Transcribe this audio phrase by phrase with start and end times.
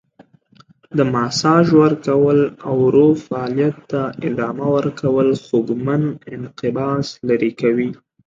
[0.97, 6.03] د ماساژ ورکول او ورو فعالیت ته ادامه ورکول خوږمن
[6.35, 7.89] انقباض لرې کوي.